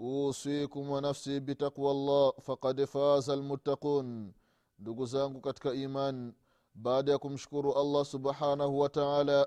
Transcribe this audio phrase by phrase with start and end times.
[0.00, 4.32] usikum wa nafsi bitaqwa llah fakad faza lmuttaqun
[4.78, 6.32] ndugu zangu katika iman
[6.74, 9.46] baada ya kumshukuru allah subhanahu wa taala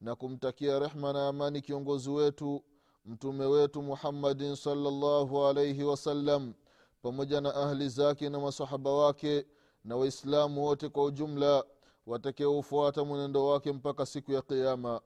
[0.00, 2.62] na kumtakia rehma na amani kiongozi wetu
[3.04, 6.54] mtume wetu muhammadin salllahu alaihi wasallam
[7.02, 9.46] pamoja na ahli zake na masahaba wake
[9.84, 11.64] na waislamu wote kwa ujumla
[12.06, 15.00] watakeufuata mwenendo wake mpaka siku ya qiama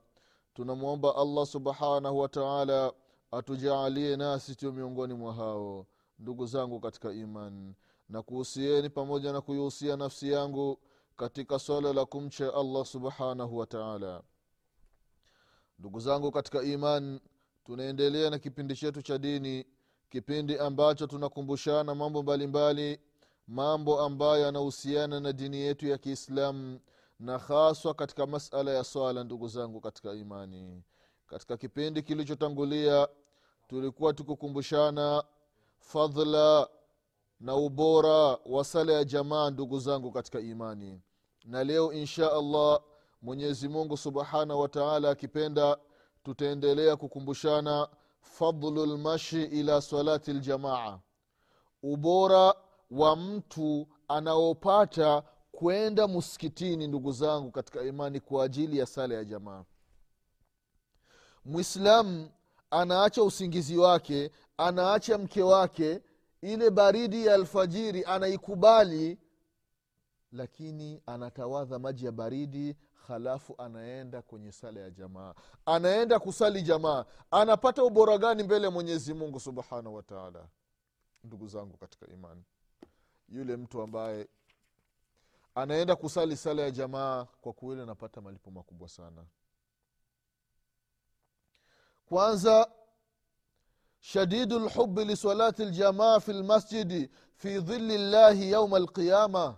[0.53, 2.93] tunamwomba allah subhanahu wa taala
[3.31, 5.85] atujaalie nasi tio miongoni mwa hao
[6.19, 7.73] ndugu zangu katika iman
[8.09, 10.79] na kuhusieni pamoja na kuihusia nafsi yangu
[11.15, 14.23] katika swala la kumcha allah subhanahu wa taala.
[15.79, 17.19] Ndugu zangu katika iman
[17.63, 19.65] tunaendelea na kipindi chetu cha dini
[20.09, 22.99] kipindi ambacho tunakumbushana mambo mbalimbali
[23.47, 26.79] mambo ambayo yanahusiana na dini yetu ya kiislamu
[27.19, 30.83] na haswa katika masala ya swala ndugu zangu katika imani
[31.27, 33.07] katika kipindi kilichotangulia
[33.67, 35.23] tulikuwa tukukumbushana
[35.79, 36.69] fadhla
[37.39, 41.01] na ubora wa sala ya jamaa ndugu zangu katika imani.
[41.45, 42.81] Na leo insha allah
[43.21, 45.77] mwenyezi mungu subhanahu wa akipenda
[46.23, 47.87] tutaendelea kukumbushana
[48.21, 50.99] fadlu lmashi ila salati ljamaa
[51.83, 52.53] ubora
[52.91, 59.63] wa mtu anaopata kwenda muskitini ndugu zangu katika imani kwa ajili ya sala ya jamaa
[61.45, 62.29] mwislamu
[62.71, 66.01] anaacha usingizi wake anaacha mke wake
[66.41, 69.17] ile baridi ya alfajiri anaikubali
[70.31, 72.75] lakini anatawadha maji ya baridi
[73.07, 75.33] halafu anaenda kwenye sala ya jamaa.
[75.65, 77.05] Anaenda kusali jamaa.
[77.31, 80.47] Anapata ubora gani mbele ya mwenyezi mungu subhanahu wataala
[81.23, 82.43] ndugu zangu katika imani
[83.29, 84.27] yule mtu ambaye
[85.55, 89.25] anaenda kusali sala ya jamaa kwa kweli anapata malipo makubwa sana
[92.05, 92.71] kwanza
[93.99, 99.57] shadidu lhubi lisalati ljamaa fi lmasjidi fi dhili llahi yauma alqiyama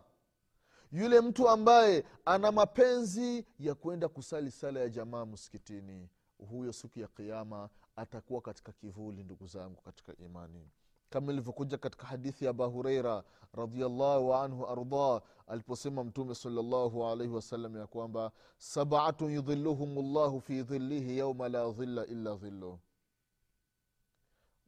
[0.91, 6.09] yule mtu ambaye ana mapenzi ya kwenda kusali sala ya jamaa msikitini
[6.49, 10.69] huyo siku ya qiama atakuwa katika kivuli ndugu zangu katika imani
[11.09, 13.23] kama ilivyokuja katika hadithi ya aba hureira
[13.53, 21.17] radiallahu anhu ardah aliposema mtume salllahu alaihi wasallam ya kwamba sabatun yudhiluhum llahu fi dhillihi
[21.17, 22.77] yauma la dhilla illa dhilluh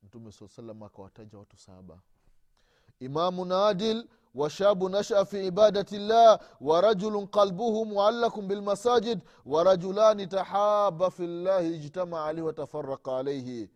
[0.03, 1.99] mtume saa salam akawataja watu saba.
[2.99, 11.75] Imamun adil washabu nashaa fi ibadati llah warajulun qalbuhu muallakun bilmasajid warajulani tahaba fi llahi
[11.75, 13.69] ijtamaa alaihi watafaraka alaihi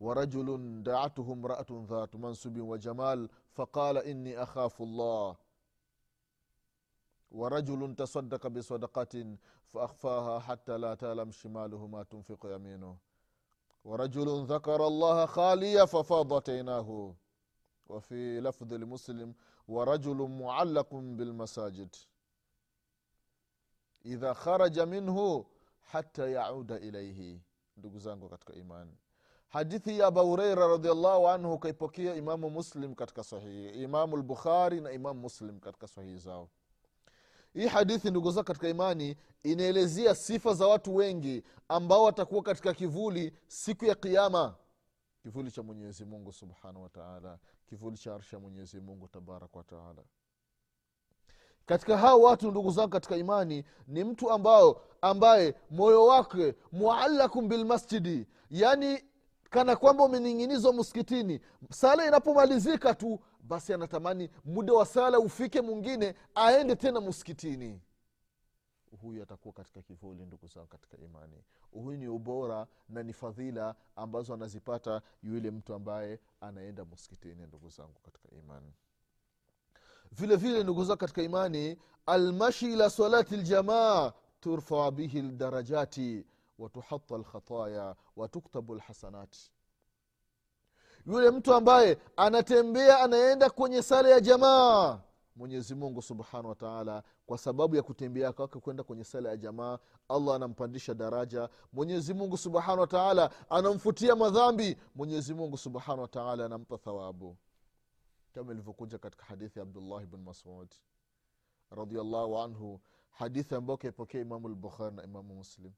[0.00, 5.36] ورجل دعته امرأة ذات منصب وجمال فقال إني أخاف الله.
[7.30, 9.36] ورجل تصدق بصدقة
[9.66, 12.96] فأخفاها حتى لا تعلم شماله ما تنفق يمينه.
[13.84, 17.14] ورجل ذكر الله خاليا ففاضت عيناه.
[17.86, 19.34] وفي لفظ المسلم
[19.68, 21.96] ورجل معلق بالمساجد.
[24.06, 25.44] إذا خرج منه
[25.80, 27.40] حتى يعود إليه.
[27.76, 28.52] ndugu zangu katika
[29.48, 30.22] hadithi ya aba
[30.54, 36.48] radiallahu anhu kaipokea imamu muslim katika sahihi imamu lbukhari na imamu muslim katika sahihi zao.
[37.54, 43.32] Hii hadithi ndugu zao katika imani inaelezea sifa za watu wengi ambao watakuwa katika kivuli
[43.46, 44.54] siku ya kiama
[45.22, 50.02] kivuli cha mwenyezi mungu subhanahu wataala kivuli cha arsha mwenyezi mungu tabaraka wataala
[51.66, 58.26] katika hao watu ndugu zangu katika imani ni mtu ambao ambaye moyo wake mualakum bilmasjidi
[58.50, 59.04] yaani
[59.50, 61.40] kana kwamba umening'inizwa msikitini.
[61.70, 67.80] Sala inapomalizika tu basi anatamani muda wa sala ufike mwingine aende tena msikitini.
[69.02, 71.44] Huyu atakuwa katika kivuli ndugu zangu katika imani.
[71.72, 78.00] Huyu ni ubora na ni fadhila ambazo anazipata yule mtu ambaye anaenda msikitini ndugu zangu
[78.02, 78.72] katika imani.
[80.12, 86.24] Vile vile ndugu zangu katika imani almashi ila salati ljamaa turfaa bihi ldarajati
[86.58, 89.52] watuhata lkhataya watuktabu lhasanati
[91.06, 95.00] yule mtu ambaye anatembea anaenda kwenye sala ya jamaa
[95.36, 99.78] mwenyezi mungu subhanahu wataala kwa sababu ya kutembea kwake kwenda kwenye sala ya jamaa
[100.08, 101.48] allah anampandisha daraja.
[101.72, 107.36] Mwenyezi mungu subhanahu wataala anamfutia madhambi mwenyezi mungu subhanahu wataala anampa thawabu.
[108.32, 110.68] Kama ilivyokuja katika hadithi ya abdullahi bn masud
[111.70, 115.72] radiallahu anhu hadithi ambayo kaipokea imamu lbukhari na imamu muslim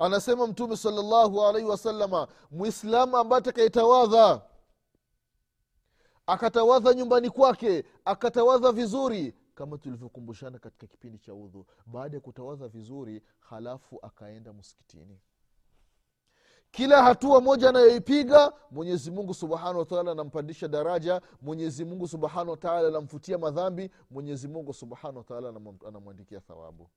[0.00, 4.42] anasema mtume salllahu alaihi wasalama mwislamu ambaye atakayetawadha
[6.26, 13.22] akatawadha nyumbani kwake akatawadha vizuri kama tulivyokumbushana katika kipindi cha udhu baada ya kutawadha vizuri
[13.40, 15.20] halafu akaenda msikitini.
[16.70, 23.38] Kila hatua moja anayoipiga mwenyezi mungu subhanahu wataala anampandisha daraja mwenyezi mungu subhanahu wataala anamfutia
[23.38, 25.48] madhambi mwenyezi mungu subhanahu wataala
[25.88, 26.90] anamwandikia thawabu.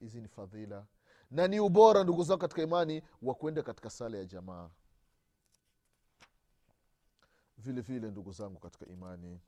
[0.00, 0.86] Hizi ni fadhila
[1.30, 4.70] na ni ubora ndugu zao katika imani wa kwenda katika sala ya jamaa.
[7.58, 9.40] Vile vile ndugu zangu katika imani.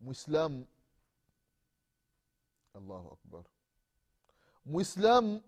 [0.00, 0.66] Mwislamu
[2.74, 3.44] allahu akbar.
[4.64, 5.42] Mwislamu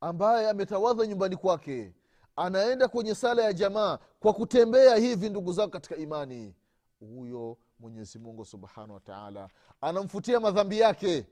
[0.00, 1.94] ambaye ametawadha nyumbani kwake
[2.36, 6.54] anaenda kwenye sala ya jamaa kwa kutembea hivi ndugu zangu katika imani.
[7.00, 9.48] Huyo mwenyezi mungu subhanahu wataala
[9.80, 11.26] anamfutia madhambi yake.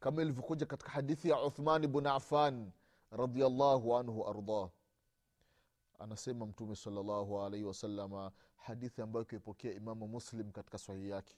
[0.00, 2.70] Kama ilivyokuja katika hadithi ya uthman bn afan
[3.10, 4.68] radiallahu anhu ardah
[5.98, 11.36] anasema mtume salllahu alaihi wasalama hadithi ambayo ikipokea imamu muslim katika sahihi yake.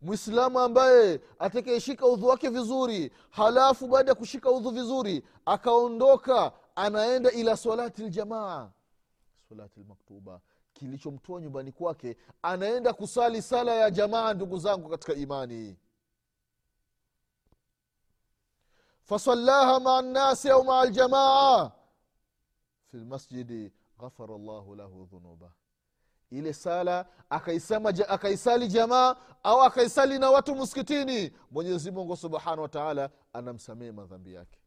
[0.00, 7.56] Mwislamu ambaye atakaeshika udhu wake vizuri halafu baada ya kushika udhu vizuri akaondoka anaenda ila
[7.56, 8.70] salati ljamaa
[9.48, 10.40] salati lmaktuba
[10.72, 15.76] kilichomtoa nyumbani kwake anaenda kusali sala ya jamaa ndugu zangu katika imani.
[19.02, 21.70] Fasallaha maa nnasi au maa ljamaa
[22.90, 25.50] fi lmasjidi ghafara llahu lahu dhunubah
[26.30, 27.06] ile sala
[28.08, 34.57] akaisali jamaa au akaisali na watu msikitini mwenyezi mungu subhanahu wa taala anamsamehe madhambi yake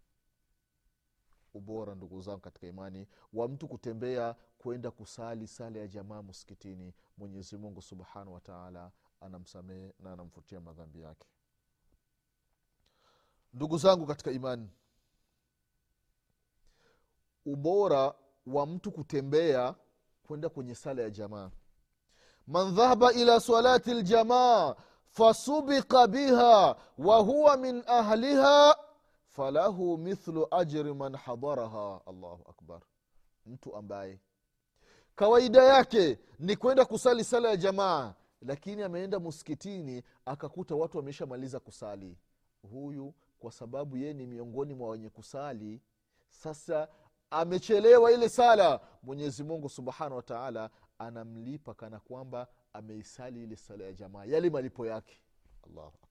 [1.53, 6.93] ubora ndugu zangu katika imani wa mtu kutembea kwenda kusali sala ya jamaa msikitini.
[7.17, 11.27] Mwenyezi mungu subhanahu wataala anamsamehe na anamfutia madhambi yake.
[13.53, 14.69] Ndugu zangu katika imani
[17.45, 18.13] ubora
[18.47, 19.75] wa mtu kutembea
[20.23, 21.51] kwenda kwenye sala ya jamaa.
[22.47, 24.75] Man dhahaba ila salati ljamaa
[25.09, 28.75] fasubika biha wahuwa min ahliha
[29.31, 32.01] falahu mithlu ajri man hadaraha.
[32.05, 32.81] Allahu akbar.
[33.45, 34.19] Mtu ambaye
[35.15, 42.17] kawaida yake ni kwenda kusali sala ya jamaa lakini ameenda msikitini akakuta watu wameshamaliza kusali.
[42.71, 45.81] Huyu kwa sababu yeye ni miongoni mwa wenye kusali.
[46.29, 46.87] Sasa
[47.29, 50.69] amechelewa ile sala mwenyezi mungu subhanahu wataala
[50.99, 54.25] anamlipa kana kwamba ameisali ile sala ya jamaa.
[54.25, 55.21] Yale malipo yake.
[55.67, 56.10] Allahu akbar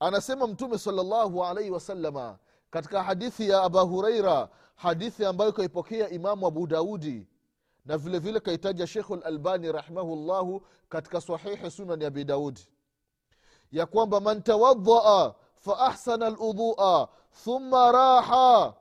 [0.00, 2.38] anasema mtume salllahu alaihi wasalama
[2.70, 7.28] katika hadithi ya aba hureira hadithi ambayo kaipokea imamu abu daudi
[7.84, 12.68] na vile vile kaitaja shekhu lalbani rahimahullahu katika sahihi sunani abi daudi
[13.72, 17.08] ya kwamba man tawadaa faahsana ludhua
[17.44, 18.74] thumma raha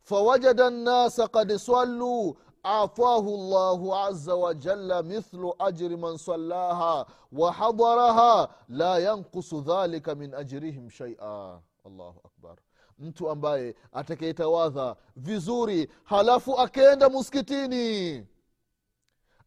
[0.00, 9.60] fawajada nnasa kad saluu afahu llahu aza wajalla mithlu ajri man sallaha wahadaraha la yankusu
[9.60, 12.56] dhalika min ajrihim shaia allahu akbar.
[12.98, 18.26] Mtu ambaye atakayetawadha vizuri halafu akaenda muskitini.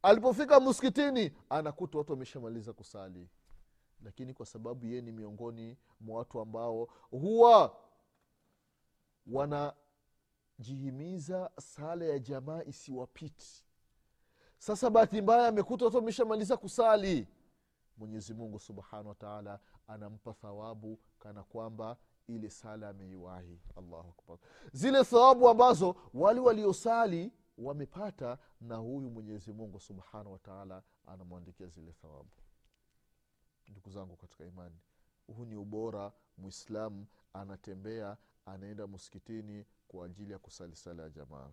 [0.01, 3.29] Alipofika muskitini anakuta watu wameshamaliza kusali.
[4.03, 7.75] Lakini kwa sababu yeye ni miongoni mwa watu ambao huwa
[10.63, 13.63] wanajihimiza sala ya jamaa isiwapiti.
[14.57, 17.27] Sasa bahati mbaya amekuta watu wameshamaliza kusali.
[17.97, 23.59] Mwenyezi mungu subhanahu wataala anampa thawabu kana kwamba ile sala ameiwahi.
[23.75, 24.39] Allahu
[24.71, 32.29] zile thawabu ambazo wale waliosali wamepata na huyu mwenyezi mungu subhanahu wataala anamwandikia zile thawabu.
[33.67, 34.75] Ndugu zangu katika imani
[35.27, 41.49] huu ni ubora mwislamu anatembea anaenda msikitini kwa ajili ya kusali sala ya jamaa.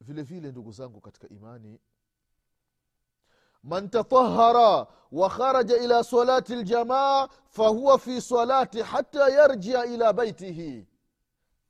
[0.00, 1.80] Vile vile ndugu zangu katika imani
[3.62, 10.86] man tatahara wa kharaja ila salati ljamaa fahuwa fi salati hata yarjia ila baitihi.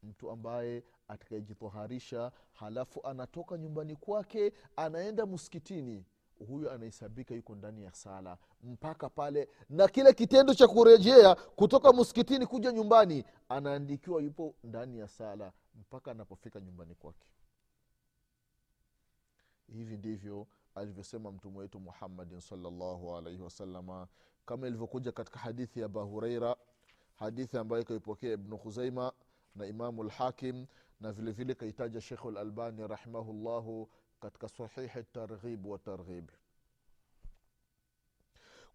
[0.02, 6.04] Mtu ambaye atakayejitoharisha halafu anatoka nyumbani kwake anaenda msikitini
[6.46, 12.46] huyu anahesabika yuko ndani ya sala mpaka pale na kile kitendo cha kurejea kutoka msikitini
[12.46, 17.26] kuja nyumbani anaandikiwa yupo ndani ya sala mpaka anapofika nyumbani kwake.
[19.72, 24.08] Hivi ndivyo alivyosema mtume wetu muhammadin salllahu alaihi wasalama
[24.46, 26.56] kama ilivyokuja katika hadithi ya abu hureira
[27.14, 29.12] hadithi ambayo ikaipokea ibnu khuzaima
[29.54, 30.66] na imamu lhakim
[31.00, 33.88] na vile vile kaitaja shekhu lalbani rahimahullahu
[34.20, 36.28] katika sahihi targhib wa targhib.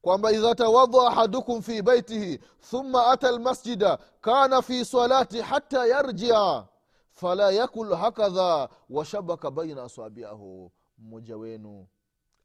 [0.01, 2.37] Kwamba idha tawadha ahadukum fi baitihi
[2.69, 6.65] thumma ata lmasjida kana fi salati hata yarjia
[7.11, 10.71] fala yakul hakadha washabaka baina asabiahu.
[10.97, 11.87] Mmoja wenu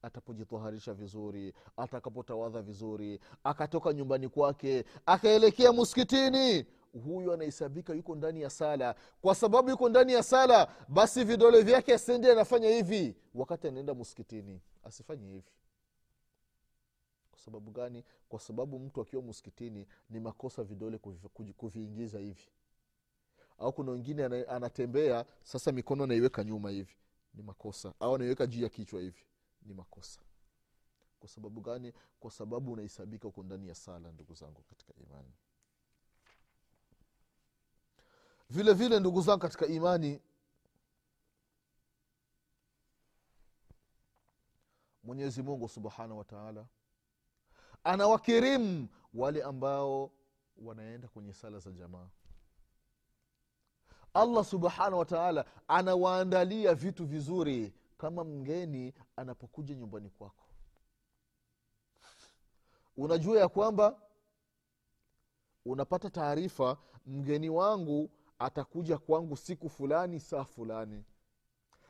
[0.03, 8.95] atapojitaharisha vizuri atakapotawadha vizuri akatoka nyumbani kwake akaelekea muskitini huyu anahesabika yuko ndani ya sala.
[9.21, 13.17] Kwa sababu yuko ndani ya sala basi vidole vyake asende anafanya hivi.
[13.35, 15.51] Wakati anaenda muskitini asifanye hivi.
[17.31, 18.05] Kwa sababu gani?
[18.29, 20.99] Kwa sababu mtu akiwa muskitini ni makosa vidole
[21.57, 22.49] kuviingiza hivi.
[23.59, 26.97] Au kuna wengine anatembea sasa mikono anaiweka nyuma hivi.
[27.35, 27.95] Ni makosa.
[28.01, 29.23] Au anaiweka juu ya kichwa hivi.
[29.63, 30.21] Ni makosa.
[31.21, 31.93] Kwa sababu gani?
[32.21, 35.33] Kwa sababu unahesabika uko ndani ya sala ndugu zangu katika imani
[38.51, 40.21] vile vile ndugu zangu katika imani
[45.03, 46.67] mwenyezi mungu subhanahu wa taala
[47.85, 50.11] anawakirimu wale ambao
[50.63, 52.09] wanaenda kwenye sala za jamaa.
[54.15, 60.45] Allah subhanahu wataala anawaandalia vitu vizuri kama mgeni anapokuja nyumbani kwako.
[62.97, 64.01] Unajua ya kwamba
[65.65, 66.77] unapata taarifa
[67.07, 71.05] mgeni wangu atakuja kwangu siku fulani saa fulani.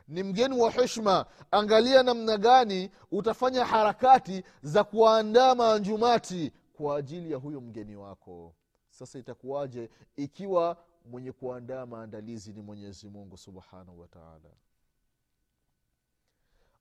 [0.09, 7.37] Ni mgeni wa heshma angalia namna gani utafanya harakati za kuandaa maanjumati kwa ajili ya
[7.39, 8.55] huyo mgeni wako.
[8.91, 14.51] Sasa itakuwaje ikiwa mwenye kuandaa maandalizi ni mwenyezi mungu subhanahu wataala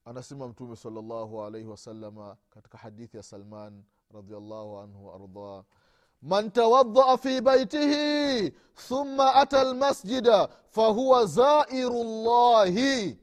[0.05, 3.83] anasema mtume salllahu alaihi wasalama katika hadithi ya salman
[4.13, 5.63] radiallahu anhu waardah
[6.21, 8.51] man tawadaa fi baitihi
[8.87, 13.17] thumma ata lmasjida fahuwa zairu llahi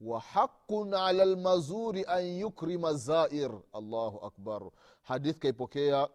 [0.00, 4.62] wa haqun ala lmazuri an yukrima zair allahu akbar.
[5.02, 6.08] Hadith kaipokea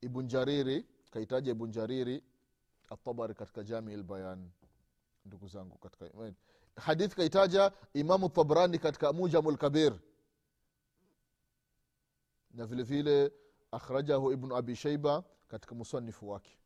[0.00, 2.22] ibn jariri kaitaja ibn jariri
[2.90, 4.50] atabari katika jami lbayan
[5.24, 6.06] ndugu zangu katika
[6.76, 9.92] hadithi kaitaja imamu tabrani katika mujamu lkabir
[12.54, 13.32] na vile vile
[13.70, 16.58] akhrajahu ibnu abi sheiba katika musanifu wake.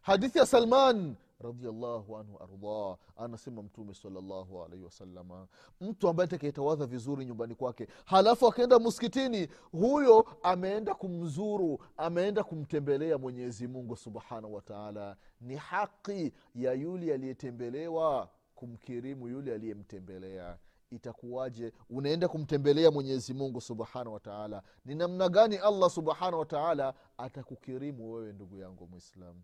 [0.00, 5.48] Hadithi ya salman radiallahu anhu ardah anasema mtume salllahu alaihi wasalama
[5.80, 13.68] mtu ambaye atakayetawadha vizuri nyumbani kwake halafu akaenda muskitini huyo ameenda kumzuru ameenda kumtembelea mwenyezi
[13.68, 20.58] mungu subhanahu wataala ni haqi ya yule aliyetembelewa kumkirimu yule aliyemtembelea
[20.90, 21.72] itakuwaje?
[21.90, 24.62] Unaenda kumtembelea mwenyezi mungu subhanahu wa taala.
[24.84, 29.42] Ni namna gani allah subhanahu wa taala atakukirimu wewe ndugu yangu mwislamu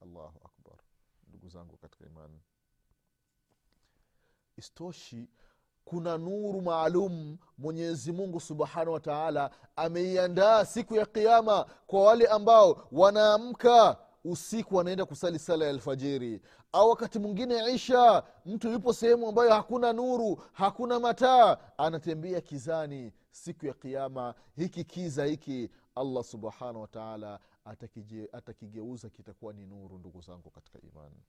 [0.00, 0.78] allahu akbar.
[1.28, 2.40] Ndugu zangu katika imani.
[4.56, 5.28] Istoshi
[5.84, 12.88] kuna nuru maalum mwenyezi mungu subhanahu wa taala ameiandaa siku ya kiama kwa wale ambao
[12.92, 16.40] wanaamka usiku anaenda kusali sala ya alfajiri.
[16.72, 23.66] Au wakati mwingine isha mtu yupo sehemu ambayo hakuna nuru hakuna mataa anatembea kizani siku
[23.66, 27.40] ya kiama hiki kiza hiki allah subhanahu wataala
[28.32, 31.22] atakigeuza kitakuwa ni nuru ndugu zangu katika imani.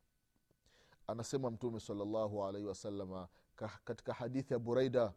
[1.07, 3.27] Anasema mtume salllahu alaihi wasalama
[3.85, 5.13] katika hadithi ya buraida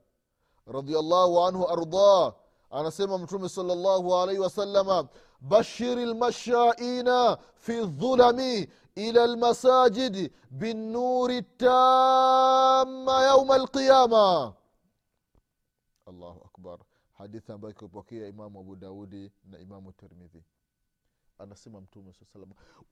[0.67, 2.35] radiallahu anhu ardah
[2.71, 5.09] anasema mtume salllahu alaihi wasalama
[5.41, 14.55] bashiri lmashaina fi dhulami ila lmasajid binnuri tama yauma alqiyama.
[16.07, 16.79] Allahu akbar.
[17.13, 20.45] Hadithi ambayo ikipokea imamu abu daudi na imamu tirmidhi.
[21.39, 22.41] Anasema mtume saa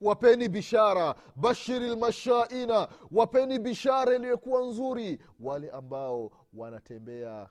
[0.01, 7.49] wapeni bishara bashiri lmashaina wapeni bishara iliyokuwa nzuri wale ambao wanatembea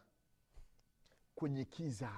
[1.37, 2.13] kwenye kiza.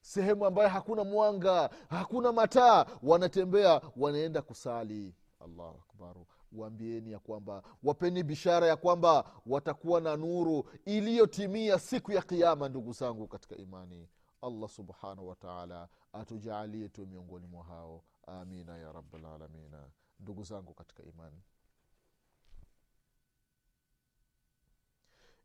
[0.00, 5.14] Sehemu ambayo hakuna mwanga hakuna mataa wanatembea wanaenda kusali.
[5.40, 12.22] Allahu akbaru waambieni ya kwamba wapeni bishara ya kwamba watakuwa na nuru iliyotimia siku ya
[12.22, 14.08] kiama ndugu zangu katika imani.
[14.42, 18.04] Allah subhanahu wataala atujaalie tu miongoni mwa hao.
[18.26, 19.88] Amina ya rabalalamina
[20.20, 21.42] ndugu zangu katika imani.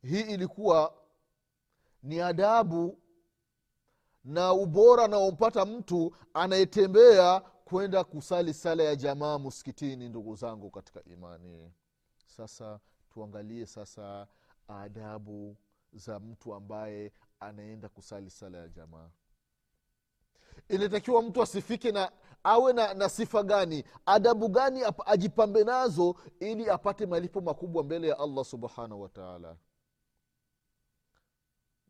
[0.02, 0.94] Hii ilikuwa
[2.02, 2.98] ni adabu
[4.24, 11.72] na ubora anaompata mtu anayetembea kwenda kusali sala ya jamaa muskitini ndugu zangu katika imani.
[12.26, 14.26] Sasa tuangalie sasa
[14.68, 15.56] adabu
[15.92, 19.10] za mtu ambaye anaenda kusali sala ya jamaa.
[20.68, 22.12] Inatakiwa mtu asifike na
[22.44, 23.84] awe na, na sifa gani?
[24.06, 29.56] Adabu gani ajipambe nazo ili apate malipo makubwa mbele ya allah subhanahu wataala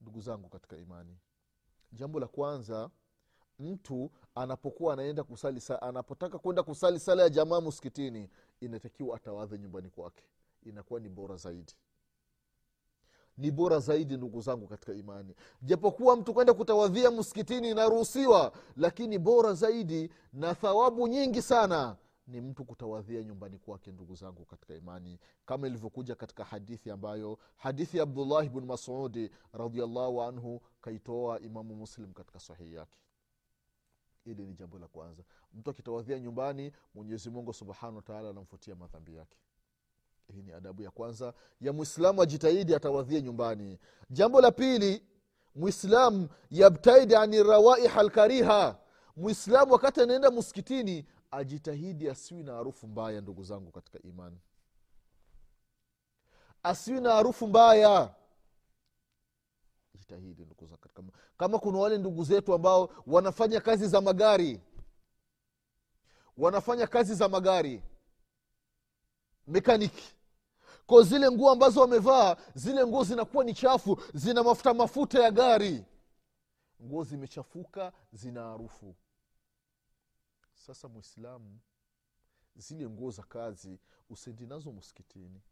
[0.00, 1.16] ndugu zangu katika imani.
[1.92, 2.90] Jambo la kwanza
[3.58, 9.90] mtu anapokuwa anaenda kusali sa, anapotaka kwenda kusali sala ya jamaa muskitini inatakiwa atawadhe nyumbani
[9.90, 10.24] kwake.
[10.62, 11.72] Inakuwa ni bora zaidi.
[13.38, 15.34] Ni bora zaidi ndugu zangu katika imani.
[15.62, 21.96] Japokuwa mtu kwenda kutawadhia msikitini inaruhusiwa lakini bora zaidi na thawabu nyingi sana
[22.28, 27.96] ni mtu kutawadhia nyumbani kwake ndugu zangu katika imani kama ilivyokuja katika hadithi ambayo hadithi
[27.96, 32.98] ya abdullahi bnu masudi radiallahu anhu kaitoa imamu muslim katika sahihi yake.
[34.24, 35.22] Hili ni jambo la kwanza.
[35.54, 39.38] Mtu akitawadhia nyumbani mwenyezi mungu subhanahu wataala anamfutia madhambi yake.
[40.34, 41.34] Hii ni adabu ya kwanza.
[41.60, 43.78] Ya mwislamu ajitahidi atawadhie nyumbani.
[44.10, 45.02] Jambo la pili
[45.54, 48.78] mwislamu yabtaidi ani rawaiha lkariha
[49.16, 54.40] mwislamu wakati anaenda muskitini ajitahidi asiwi na harufu mbaya ndugu zangu katika imani.
[56.62, 58.14] Asiwi na harufu mbaya.
[59.94, 61.02] Jitahidi ndugu zangu katika
[61.36, 64.60] kama kuna wale ndugu zetu ambao wanafanya kazi za magari.
[66.36, 67.82] Wanafanya kazi za magari.
[69.46, 70.14] Mekaniki.
[70.86, 75.84] Ko zile nguo ambazo wamevaa zile nguo zinakuwa ni chafu zina mafuta mafuta ya gari.
[76.82, 78.94] Nguo zimechafuka zina harufu
[80.74, 81.58] sasa mwislamu
[82.56, 83.78] zile nguo za kazi
[84.10, 85.42] usendi nazo muskitini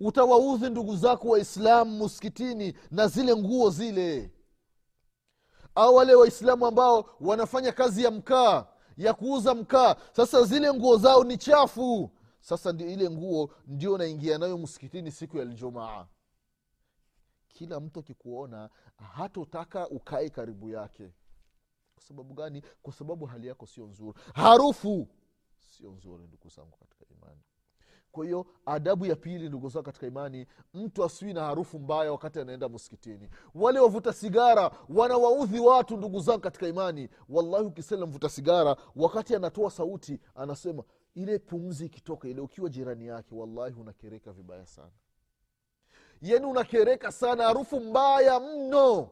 [0.00, 4.30] utawaudhi ndugu zako waislamu muskitini na zile nguo zile.
[5.74, 11.24] Au wale waislamu ambao wanafanya kazi ya mkaa ya kuuza mkaa sasa zile nguo zao
[11.24, 12.10] ni chafu.
[12.40, 16.06] Sasa ndio ile nguo ndio naingia nayo msikitini siku ya ljumaa
[17.48, 18.70] kila mtu akikuona
[19.14, 21.12] hatotaka ukae karibu yake
[22.00, 22.62] kwa sababu gani?
[22.82, 24.18] Kwa sababu hali yako sio nzuri.
[24.34, 25.08] Harufu
[25.58, 27.40] sio nzuri ndugu zangu katika imani.
[28.12, 32.40] Kwa hiyo adabu ya pili ndugu zangu katika imani mtu asiwi na harufu mbaya wakati
[32.40, 33.28] anaenda msikitini.
[33.54, 37.08] Wale wavuta sigara wanawaudhi watu ndugu zangu katika imani.
[37.28, 40.84] Wallahi ukisema mvuta sigara wakati anatoa sauti anasema
[41.14, 44.92] ile pumzi ikitoka ile ukiwa jirani yake wallahi unakereka vibaya sana.
[46.22, 49.10] Yani unakereka sana harufu mbaya mno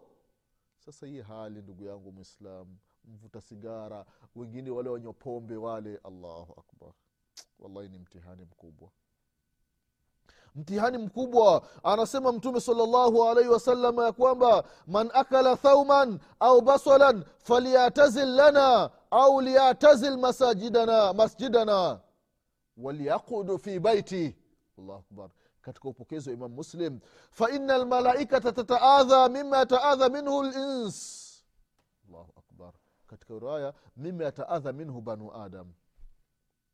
[0.78, 4.04] sasa hii hali ndugu yangu mwislamu mvuta sigara
[4.36, 6.92] wengine wale wanywa pombe wale allahu akbar.
[7.58, 8.90] Wallahi ni mtihani mkubwa.
[10.54, 18.28] Mtihani mkubwa anasema mtume salllahu alaihi wasalama ya kwamba man akala thauman au basalan faliyatazil
[18.28, 22.00] lana au liyatazil masajidana masjidana
[22.76, 24.36] waliyakudu fi baiti.
[24.78, 25.30] Allahu akbar
[25.68, 27.00] katika upokezi wa imamu muslim.
[27.30, 30.98] Faina lmalaikata tataadha mima yataadha minhu lins
[32.08, 32.72] allahu akbar.
[33.06, 35.72] Katika riwaya mima yataadha minhu banu adam.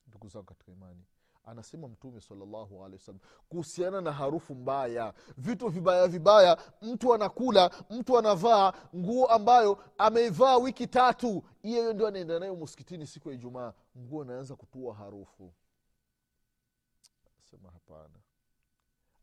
[0.07, 1.05] Ndugu zangu katika imani
[1.45, 8.19] anasema mtume salllahu alehi wasallam kuhusiana na harufu mbaya vitu vibaya vibaya mtu anakula mtu
[8.19, 11.43] anavaa nguo ambayo ameivaa wiki tatu.
[11.63, 13.73] Hiyo ndio anaenda nayo muskitini siku ya ijumaa.
[13.99, 15.53] Nguo anaanza kutua harufu.
[17.51, 18.21] Sema hapana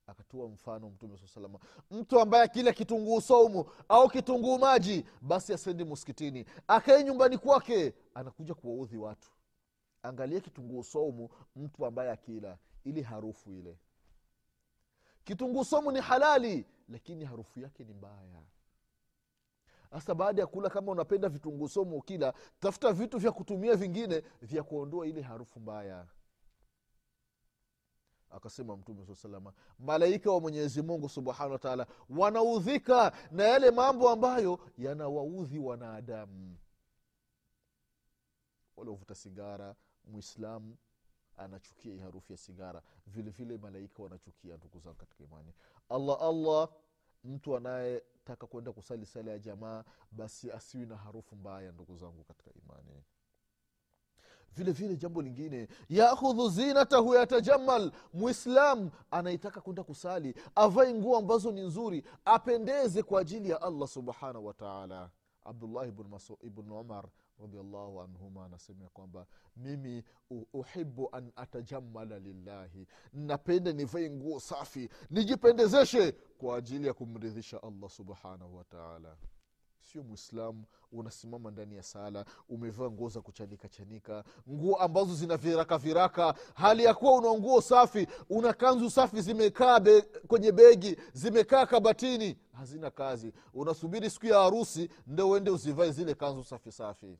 [0.07, 1.59] akatua mfano mtume saa salama
[1.91, 8.53] mtu ambaye akila kitunguu saumu au kitunguu maji basi asendi muskitini akae nyumbani kwake anakuja
[8.53, 9.31] kuwaudhi watu.
[10.03, 13.77] Angalia kitunguu saumu mtu ambaye akila ili harufu ile.
[15.23, 18.41] Kitunguu saumu ni halali lakini harufu yake ni mbaya.
[19.91, 24.63] Hasa baada ya kula kama unapenda vitunguu somu ukila tafuta vitu vya kutumia vingine vya
[24.63, 26.05] kuondoa ile harufu mbaya
[28.31, 34.59] akasema mtume saa salama malaika wa mwenyezi mungu subhanahu wataala wanaudhika na yale mambo ambayo
[34.77, 36.57] yanawaudhi wanadamu.
[38.77, 40.77] Waliovuta sigara mwislamu
[41.37, 42.81] anachukia harufu ya sigara.
[43.07, 45.53] Vile vile malaika wanachukia ndugu zangu katika imani.
[45.89, 46.69] Allah allah
[47.23, 52.51] mtu anayetaka kwenda kusali sala ya jamaa basi asiwi na harufu mbaya ndugu zangu katika
[52.53, 53.03] imani
[54.55, 57.91] vile vile jambo lingine yakhudhu zinatahu yatajamal.
[58.13, 64.45] Mwislam anaitaka kwenda kusali avae nguo ambazo ni nzuri apendeze kwa ajili ya allah subhanahu
[64.45, 65.09] wataala
[65.45, 66.05] abdullah ibn,
[66.41, 67.05] ibn umar
[67.41, 69.25] radiallahu anhuma anasema kwamba
[69.57, 70.03] mimi
[70.53, 72.87] uhibu an atajamala lillahi.
[73.13, 79.15] Napenda nivae nguo safi nijipendezeshe kwa ajili ya kumridhisha allah subhanahu wataala
[79.91, 85.77] sio mwislamu unasimama ndani ya sala umevaa nguo za kuchanika chanika nguo ambazo zina viraka
[85.77, 91.65] viraka hali ya kuwa una nguo safi una kanzu safi zimekaa be, kwenye begi zimekaa
[91.65, 93.33] kabatini hazina kazi.
[93.53, 97.17] Unasubiri siku ya harusi ndo uende uzivae zile kanzu safi safi.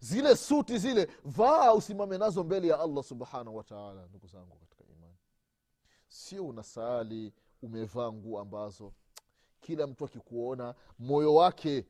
[0.00, 5.16] Zile suti zile vaa usimame nazo mbele ya allah subhanahu wataala ndugu zangu katika imani.
[6.08, 8.92] Sio unasali umevaa nguo ambazo
[9.60, 11.86] kila mtu akikuona moyo wake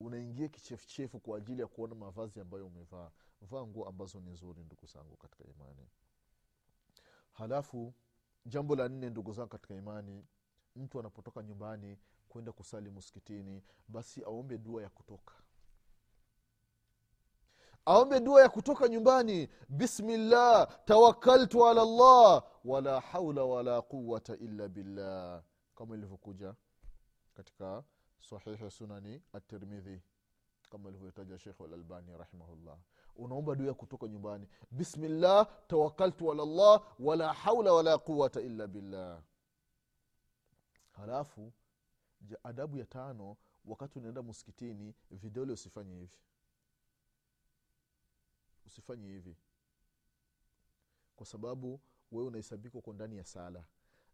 [0.00, 3.10] unaingia kichefuchefu kwa ajili ya kuona mavazi ambayo umevaa.
[3.40, 5.88] Vaa nguo ambazo ni nzuri ndugu zangu katika imani.
[7.32, 7.94] Halafu
[8.46, 10.24] jambo la nne ndugu zangu katika imani
[10.76, 15.34] mtu anapotoka nyumbani kwenda kusali muskitini basi aombe dua ya kutoka.
[17.86, 19.48] Aombe dua ya kutoka nyumbani.
[19.68, 25.42] Bismillah tawakaltu ala llah wala haula wala quwata illa billah
[25.74, 26.54] kama ilivyokuja
[27.34, 27.84] katika
[28.20, 30.02] sahihi sunani atirmidhi
[30.70, 32.78] kama ilivyotaja shekh alalbani rahimahullah.
[33.16, 34.48] Unaomba dua kutoka nyumbani.
[34.70, 39.22] Bismillah tawakaltu ala llah wala haula wala quwata illa billah.
[40.90, 41.52] Halafu
[42.42, 46.18] adabu ya tano wakati unaenda muskitini vidole usifanye hivi.
[48.66, 49.36] Usifanye hivi.
[51.16, 51.80] Kwa sababu
[52.12, 53.64] wewe unahesabika uko ndani ya sala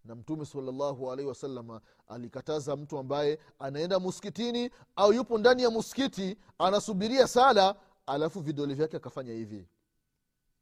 [0.04, 6.38] na mtume salllahu alaihi wasalama alikataza mtu ambaye anaenda muskitini au yupo ndani ya muskiti
[6.58, 9.68] anasubiria sala alafu vidole vyake akafanya hivi.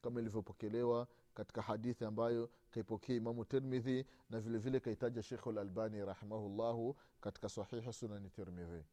[0.02, 6.96] Kama ilivyopokelewa katika hadithi ambayo kaipokea imamu termidhi na vile vile kaitaja shekhu lalbani rahimahullahu
[7.20, 8.84] katika sahihi sunani termidhi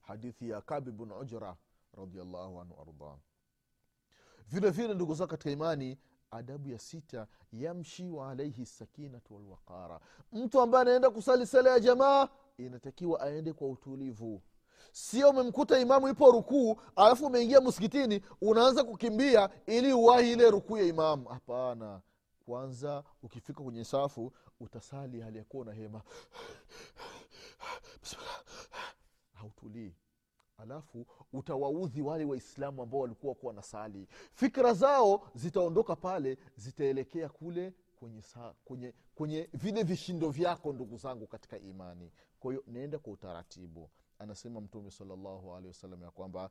[0.00, 1.56] hadithi ya kabi bn ujra
[1.96, 3.18] radiallahu anhu ardah
[4.48, 5.98] vile ndugu zao katika imani
[6.34, 10.00] adabu ya sita yamshi wa sakinatu walwaqara
[10.32, 14.42] mtu ambaye anaenda kusali sala ya jamaa inatakiwa aende kwa utulivu.
[14.92, 20.84] Sio umemkuta imamu ipo rukuu alafu umeingia msikitini unaanza kukimbia ili uwahi ile rukuu ya
[20.84, 21.28] imamu.
[21.28, 22.00] Hapana.
[22.46, 26.02] Kwanza ukifika kwenye safu utasali hali ya kuwa na hema.
[29.34, 29.94] Hautulii
[30.64, 37.72] alafu utawaudhi wale waislamu ambao walikuwa kuwa na sali fikra zao zitaondoka pale zitaelekea kule
[38.00, 42.12] kwenye, sa, kwenye, kwenye vile vishindo vyako ndugu zangu katika imani.
[42.40, 43.90] Kwa hiyo naenda kwa utaratibu.
[44.18, 46.50] Anasema mtume salllahu alehi wasallam ya kwamba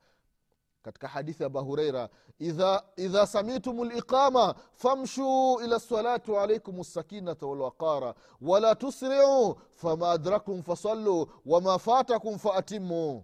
[0.81, 8.75] katika hadithi ya abahureira idha, idha samitum liqama famshuu ila lsalati waalaikum lsakinata walwaqara wala
[8.75, 13.23] tusriu fama adrakum fasallu wama fatakum faatimu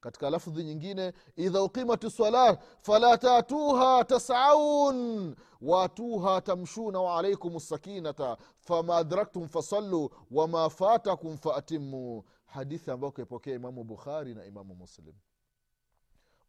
[0.00, 9.48] katika lafdhi nyingine idha uqimat salah fala tatuha tasaun watuha tamshuna waalaikum sakinata fama adraktum
[9.48, 15.14] fasallu wama fatakum faatimu hadithi ambayo kaipokea imamu bukhari na imamu muslim.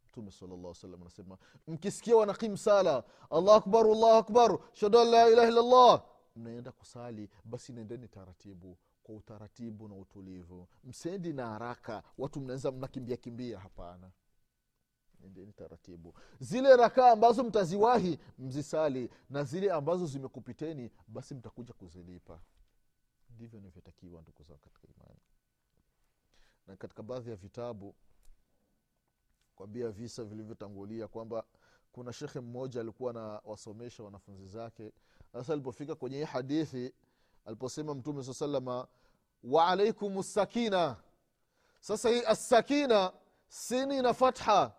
[0.09, 1.37] Mtume salllah salam anasema
[1.67, 6.03] mkisikia wanakim sala allahu akbar allahu akbar shadu an la ilaha illallah
[6.35, 8.77] mnaenda kusali basi nendeni taratibu
[9.11, 10.67] kwa utaratibu na utulivu.
[10.83, 14.11] Msendi na haraka watu mnaweza mnakimbia kimbia hapana.
[15.23, 16.13] Endeni taratibu.
[16.39, 22.41] Zile rakaa ambazo mtaziwahi mzisali na zile ambazo zimekupiteni basi mtakuja kuzilipa.
[23.29, 25.19] Ndivyo nivyotakiwa ndugu zao katika imani.
[26.67, 27.95] Na katika baadhi ya vitabu
[29.55, 31.43] kwambia visa vilivyotangulia kwamba
[31.91, 34.91] kuna shekhe mmoja alikuwa na wasomesha wanafunzi zake.
[35.33, 36.93] Sasa alipofika kwenye hii hadithi
[37.45, 38.87] aliposema mtume saa salama
[39.43, 40.97] waalaikum sakina
[41.79, 43.13] sasa hii assakina
[43.47, 44.73] sini na fatha.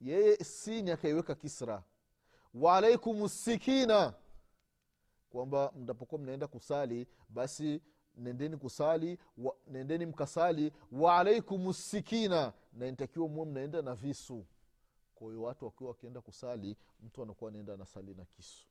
[0.00, 1.82] Yeye sini akaiweka kisra.
[2.54, 4.14] Waalaikum sikina
[5.30, 7.82] kwamba mnapokuwa mnaenda kusali basi
[8.16, 10.72] nendeni kusali wa, nendeni mkasali.
[10.92, 14.46] Waalaikum sikina na ntakiwa muwe mnaenda na visu.
[15.14, 18.66] Kwa hiyo watu wakiwa wakienda kusali mtu anakuwa anaenda anasali na kisu.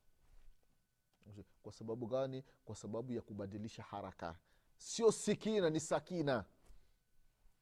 [1.63, 2.43] Kwa sababu gani?
[2.65, 4.35] Kwa sababu ya kubadilisha haraka
[4.77, 6.45] sio sikina ni sakina.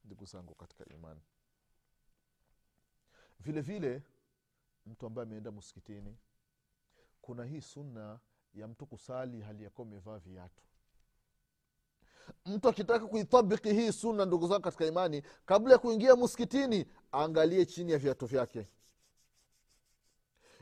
[0.04, 1.22] Ndugu zangu katika imani.
[3.40, 4.04] Vile vile
[4.86, 6.18] mtu ambaye ameenda msikitini
[7.22, 8.20] kuna hii sunna
[8.54, 10.64] ya mtu kusali hali yakuwa amevaa viatu.
[12.46, 17.92] Mtu akitaka kuitabiki hii sunna ndugu zangu katika imani kabla ya kuingia msikitini aangalie chini
[17.92, 18.68] ya viatu vyake.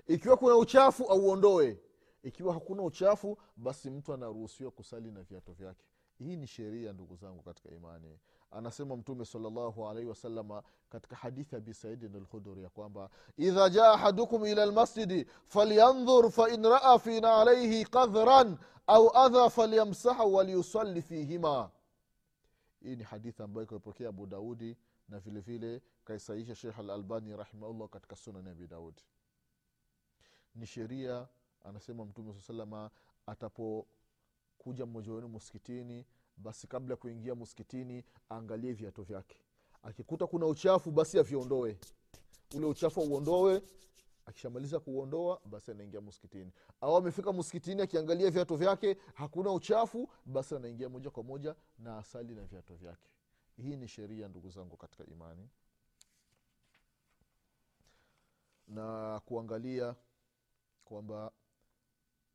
[0.07, 1.79] Ikiwa kuna uchafu auondoe.
[2.23, 5.85] Ikiwa hakuna uchafu basi mtu anaruhusiwa kusali na viatu vyake
[6.19, 8.19] hii ni sheria ndugu zangu katika imani.
[8.51, 14.45] Anasema mtume salllahu alaihi wasalama katika hadithi abi saidin alkhudhuri ya kwamba idha jaa ahadukum
[14.45, 21.71] ila lmasjidi falyandhur fain raa fi nalaihi qadhran au adha falyamsahu waliyusali fihima.
[22.81, 24.77] Hii ni hadithi ambayo ikapokea abu daudi
[25.09, 29.01] na vile vile kaisaisha shekh alalbani rahimahullah katika sunani abi daudi.
[30.55, 31.27] Ni sheria
[31.63, 32.89] anasema mtume saa salama
[34.59, 36.05] atapokuja mmoja wenu muskitini
[36.37, 39.39] basi kabla ya kuingia muskitini aangalie viato vyake.
[39.83, 41.79] Akikuta kuna uchafu basi aviondoe.
[42.55, 43.61] Ule uchafu auondoe
[44.25, 50.89] akishamaliza kuuondoa basi anaingia muskitini au amefika muskitini akiangalia viato vyake hakuna uchafu basi anaingia
[50.89, 53.09] moja kwa moja na asali na viato vyake.
[53.57, 55.49] Hii ni sheria ndugu zangu katika imani.
[58.67, 59.95] Na kuangalia
[60.85, 61.31] kwamba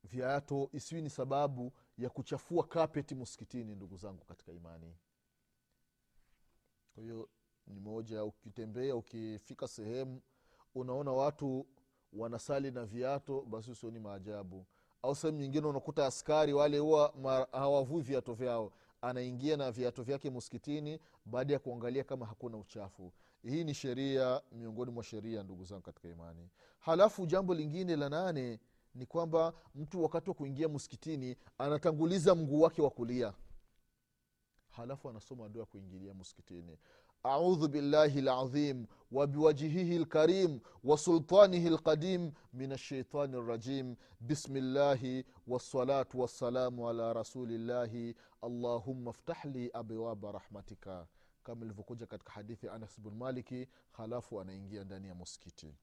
[0.04, 4.94] viato isiwi ni sababu ya kuchafua kapeti muskitini ndugu zangu katika imani.
[6.94, 7.28] Kwa hiyo
[7.66, 10.20] ni moja ukitembea ukifika sehemu
[10.74, 11.66] unaona watu
[12.12, 14.66] wanasali na viato basi usioni maajabu.
[15.02, 17.14] Au sehemu nyingine unakuta askari wale huwa
[17.52, 18.72] hawavui viato vyao.
[19.02, 23.12] Anaingia na viato vyake muskitini baada ya kuangalia kama hakuna uchafu.
[23.42, 26.48] Hii ni sheria miongoni mwa sheria ndugu zangu katika imani.
[26.78, 28.60] Halafu jambo lingine la nane
[28.94, 33.34] ni kwamba mtu wakati wa kuingia muskitini anatanguliza mguu wake wa kulia.
[34.70, 36.78] Halafu anasoma dua kuingilia muskitini
[37.22, 43.96] audhu billahi lazim wabiwajihihi lkarim wasultanihi lqadim min ashaitani rajim.
[44.20, 48.14] Bismillahi wassalatu wassalamu ala rasulillahi.
[48.42, 51.06] Allahumma ftah li abwaba rahmatika.
[51.42, 55.74] Kama ilivyokuja katika hadithi ya anas bnu maliki halafu anaingia ndani ya muskiti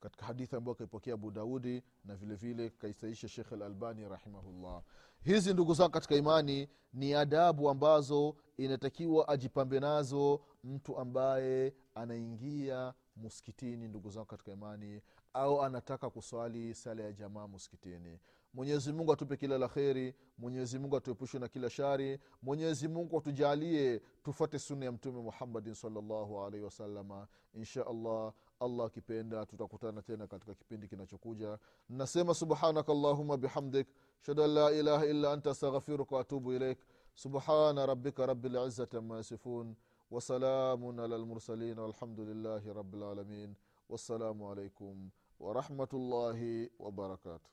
[0.00, 4.82] katika hadithi ambayo kaipokea abu daudi na vile vile kaisaisha shekh alalbani rahimahullah.
[5.20, 13.88] Hizi ndugu zangu katika imani ni adabu ambazo inatakiwa ajipambe nazo mtu ambaye anaingia muskitini
[13.88, 15.00] ndugu zangu katika imani
[15.32, 18.18] au anataka kuswali sala ya jamaa muskitini.
[18.54, 24.58] Mwenyezi mungu atupe kila la kheri mwenyezi atuepushe na kila shari mwenyezi mungu atujalie tufate
[24.58, 30.88] sunna ya mtume muhammadin salllahu alaihi wasalama insha allah allah akipenda tutakutana tena katika kipindi
[30.88, 31.58] kinachokuja.
[31.88, 33.86] Nasema subhanaka allahuma bihamdik
[34.20, 36.78] shadu an la ilaha illa anta astaghfiruka waatubu ilaik.
[37.14, 39.76] Subhana rabika rabi lizati ama yasifun
[40.10, 43.54] wasalamun ala lmursalin walhamdu rabilalamin rabi lalamin
[43.88, 47.50] wassalamu alaikum warahmatullahi wabarakatuh